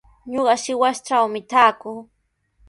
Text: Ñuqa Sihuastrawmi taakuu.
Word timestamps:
Ñuqa 0.31 0.55
Sihuastrawmi 0.63 1.39
taakuu. 1.51 1.99